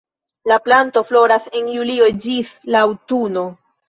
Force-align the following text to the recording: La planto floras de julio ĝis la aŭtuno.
La 0.51 0.55
planto 0.67 1.03
floras 1.09 1.45
de 1.57 1.61
julio 1.75 2.07
ĝis 2.23 2.49
la 2.77 2.81
aŭtuno. 2.87 3.45